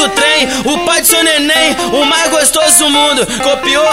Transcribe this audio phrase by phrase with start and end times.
[0.00, 3.26] do trem, o pai de seu neném, o mais gostoso do mundo.
[3.42, 3.84] Copiou?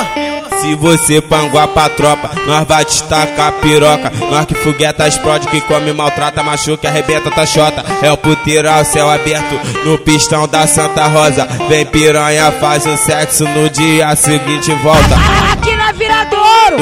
[0.62, 4.12] Se você panguar pra tropa, nós vai destacar a piroca.
[4.32, 7.84] Nós que fogueta explode, que come, maltrata, machuca, arrebenta, tá taxota.
[8.02, 11.48] É o puteiro ao céu aberto, no pistão da Santa Rosa.
[11.68, 15.16] Vem piranha, faz o sexo no dia seguinte volta.
[15.52, 16.27] Aqui na virada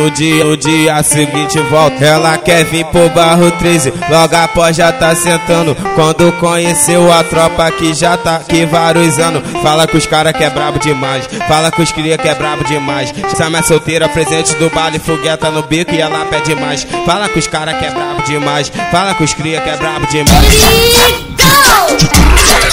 [0.05, 2.05] no dia, no dia seguinte volta.
[2.05, 5.75] Ela quer vir pro barro 13, logo após já tá sentando.
[5.95, 9.41] Quando conheceu a tropa que já tá aqui vários anos.
[9.63, 12.63] Fala com os cara que é brabo demais, fala com os cria que é brabo
[12.65, 13.11] demais.
[13.35, 16.85] Chama a solteira presente do baile, fogueta no bico e ela pede mais.
[17.03, 20.05] Fala com os cara que é brabo demais, fala com os cria que é brabo
[20.05, 20.45] demais.
[22.61, 22.64] É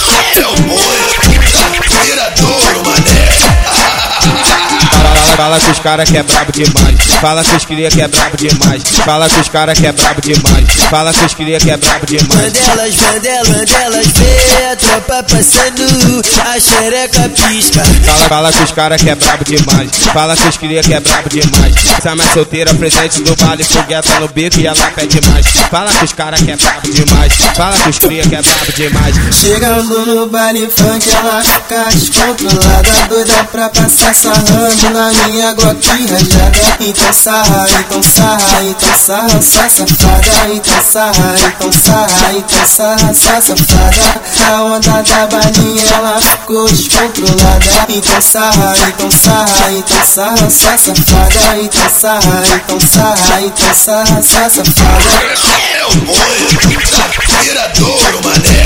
[5.53, 6.97] Fala, com os cara que é brabo demais.
[7.21, 8.83] Fala com os cria que é brabo demais.
[9.05, 10.67] Fala com os cara que é brabo demais.
[10.89, 12.43] Fala com os cria que é brabo demais.
[12.43, 17.85] Mandelas, mandelas, mandelas, vê a tropa passando, a xereca pisca.
[17.85, 19.91] Fala, fala com os cara que é brabo demais.
[20.15, 21.75] Fala com os cria que é brabo demais.
[22.03, 25.47] Chama a solteira presente do baile, fogueta no bico e ela pede mais.
[25.71, 27.33] Fala com os cara que é brabo demais.
[27.55, 29.17] Fala com os cria que é brabo demais.
[29.35, 36.77] Chegando no baile funk, ela fica descontrolada, doida pra passar sarrando na minha gloquinha rajada.
[36.81, 40.49] Então sarra, então sarra, então sarra, só safada.
[40.55, 44.21] Então sarra, então sarra, então sarra, só safada.
[44.39, 47.87] Na onda da balinha, ela ficou descontrolada.
[47.89, 51.59] Então sarra, então sarra, então sarra, só safada.
[51.61, 55.13] Então sarra, então sarra, então sarra, só safada.
[55.75, 56.43] É o boi,
[57.43, 58.63] viradouro, mané.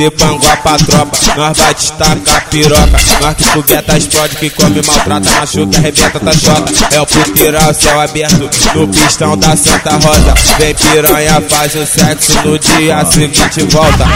[0.00, 2.96] Você panguar pra tropa, nós vai destacar piroca.
[3.20, 6.94] Nós que fogueta explode, que come, maltrata, machuca, arrebenta, tá chota.
[6.94, 10.34] É o puteiro ao céu aberto, no pistão da Santa Rosa.
[10.58, 14.06] Vem piranha, faz o sexo, no dia seguinte volta.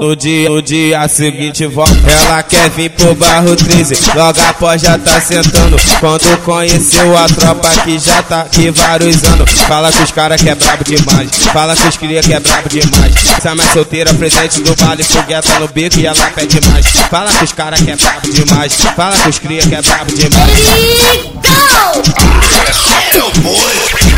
[0.00, 1.94] No dia, no dia seguinte volta.
[2.10, 5.76] Ela quer vir pro barro 13, logo após já tá sentando.
[6.00, 9.50] Quando conheceu a tropa que já tá aqui vários anos.
[9.68, 12.68] Fala com os cara que é brabo demais, fala com os cria que é brabo
[12.68, 13.14] demais.
[13.42, 16.86] Chama a solteira presente do baile, fogueta no bico e ela pede mais.
[17.08, 20.12] Fala com os cara que é brabo demais, fala com os cria que é brabo
[20.12, 20.50] demais.
[23.10, 24.13] É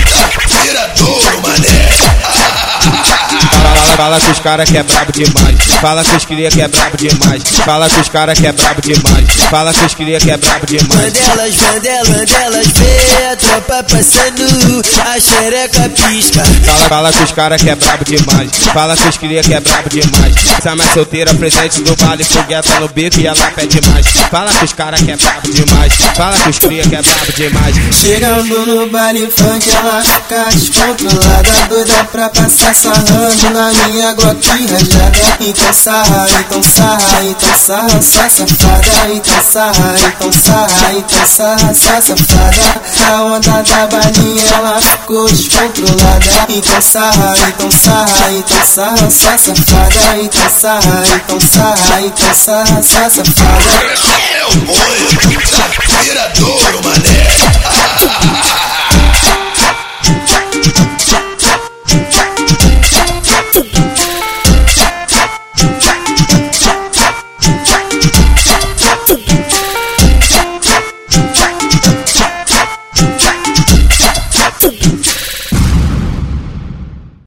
[4.07, 5.59] Fala, com os cara que é brabo demais.
[5.81, 7.43] Fala com os cria que é brabo demais.
[7.65, 9.29] Fala com os cara que é brabo demais.
[9.51, 11.03] Fala com os cria que é brabo demais.
[11.03, 16.45] Mandelas, mandelas, mandelas, vê a tropa passando, a xereca pisca.
[16.45, 18.51] Fala, fala com os cara que é brabo demais.
[18.73, 20.35] Fala com os cria que é brabo demais.
[20.63, 24.07] Chama a solteira presente do baile, fogueta no bico e ela pede mais.
[24.31, 25.93] Fala com os cara que é brabo demais.
[26.15, 27.75] Fala com os cria que é brabo demais.
[27.93, 35.37] Chegando no baile funk, ela fica descontrolada, doida pra passar sarrando na minha gloquinha rajada.
[35.41, 39.15] Então sarra, então sarra, então sarra, só safada.
[39.15, 42.83] Então sarra, então sarra, então sarra, só safada.
[43.01, 46.47] Na onda da balinha, ela ficou descontrolada.
[46.49, 50.23] Então sarra, então sarra, então sarra, só safada.
[50.23, 53.65] Então sarra, então sarra, então sarra, só safada.
[54.41, 54.46] É